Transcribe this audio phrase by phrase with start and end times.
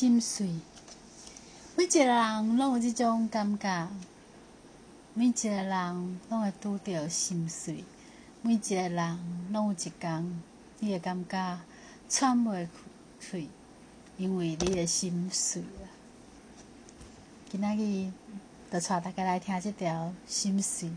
[0.00, 0.48] 心碎。
[1.76, 3.86] 每一个人拢有即种感觉，
[5.12, 7.84] 每一个人拢会拄着心碎，
[8.40, 9.18] 每一个人
[9.52, 10.40] 拢有一工，
[10.78, 11.60] 你会感觉
[12.08, 12.66] 喘袂过
[13.20, 13.50] 喙，
[14.16, 15.84] 因为你的心碎啊。
[17.50, 18.10] 今仔日
[18.72, 20.88] 就带大家来听即条《心碎》。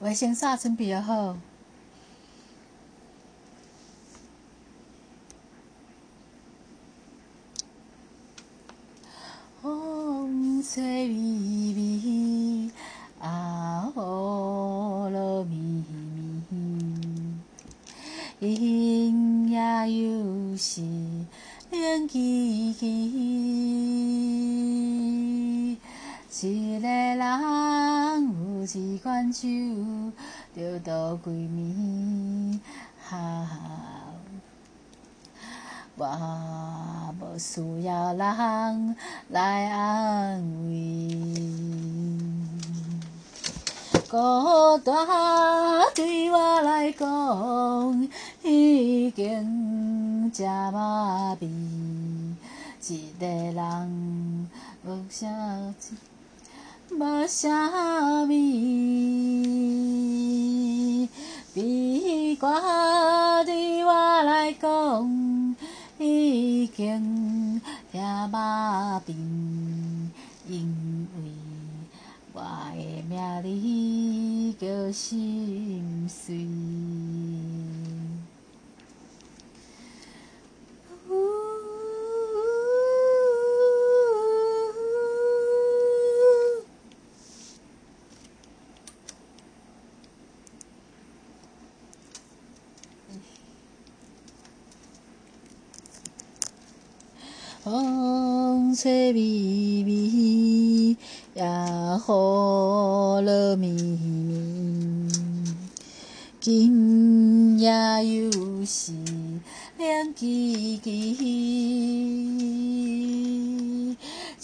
[0.00, 1.36] 卫生纸准备好。
[10.74, 11.14] 吹微
[11.74, 12.70] 微，
[13.20, 15.84] 啊，雨落咪
[16.48, 16.54] 咪，
[18.40, 19.58] 阴也
[20.02, 20.80] 有时
[21.70, 22.80] 冷凄凄，
[26.40, 27.20] 一个人
[28.32, 29.46] 有一款酒，
[30.56, 32.60] 着度几暝，
[33.10, 33.12] 哈。
[35.94, 36.06] 我
[37.38, 38.96] 需要人
[39.28, 41.08] 来安慰，
[44.10, 44.94] 孤单
[45.94, 48.08] 对我来讲
[48.42, 51.46] 已经真麻痹，
[52.88, 54.48] 一个人
[54.84, 55.26] 无啥
[55.78, 55.94] 子，
[56.90, 57.48] 无啥
[58.24, 58.28] 物，
[61.54, 65.56] 悲歌对我来讲。
[65.98, 67.21] 已经
[68.32, 69.12] 麻痹，
[70.48, 71.32] 因为
[72.32, 76.48] 我的名字叫心碎。
[97.64, 99.20] 风吹微
[99.84, 100.96] 微，
[101.34, 105.08] 也雨落绵绵。
[106.40, 107.70] 今夜
[108.04, 108.32] 又
[108.66, 108.92] 是
[109.78, 110.90] 凉凄凄，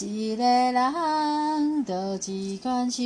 [0.00, 3.04] 一个人倒一罐酒，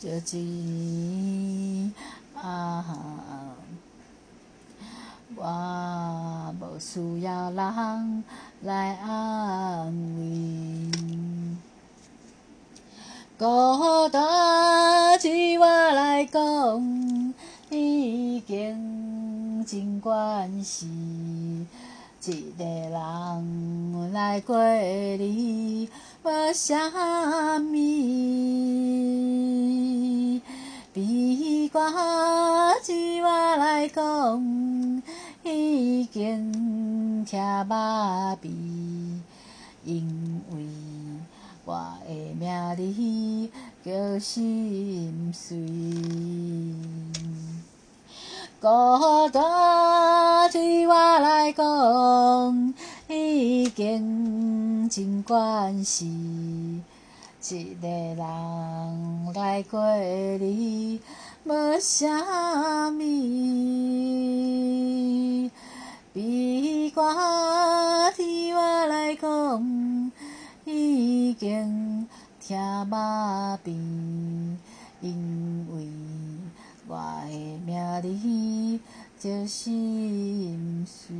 [0.00, 0.08] 就
[0.38, 1.90] 一
[2.36, 2.84] 啊。
[5.34, 5.42] 我
[6.78, 8.24] 需要人
[8.62, 10.90] 来安慰，
[13.38, 17.34] 孤单对我来讲
[17.70, 21.66] 已经真惯事，一
[22.58, 25.86] 个人来过日
[26.22, 27.60] 无啥物，
[30.92, 31.80] 悲歌
[32.84, 34.45] 对我来讲。
[36.16, 38.48] 已经听麻痹，
[39.84, 40.64] 因为
[41.66, 42.40] 我的名
[42.74, 43.50] 字
[43.84, 45.58] 叫心碎。
[48.58, 52.74] 孤单对我来讲
[53.10, 56.82] 已经真惯事，一
[57.82, 60.98] 个人来过日
[61.44, 63.02] 无啥物。
[69.56, 70.12] 讲
[70.64, 72.06] 已经
[72.40, 72.58] 听
[72.88, 73.70] 麻痹，
[75.00, 75.88] 因为
[76.86, 78.80] 我的名字
[79.18, 81.16] 叫心碎，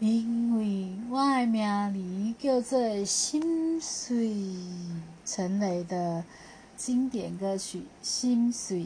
[0.00, 4.34] 因为我的名字叫做心碎。
[5.24, 6.24] 陈雷的
[6.76, 8.80] 经典歌曲《心碎》。